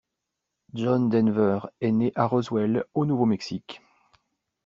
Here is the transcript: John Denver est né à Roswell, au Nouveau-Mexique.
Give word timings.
John 0.73 1.09
Denver 1.09 1.59
est 1.79 1.91
né 1.91 2.11
à 2.15 2.25
Roswell, 2.25 2.85
au 2.95 3.05
Nouveau-Mexique. 3.05 3.83